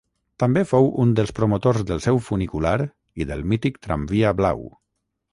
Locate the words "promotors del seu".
1.39-2.17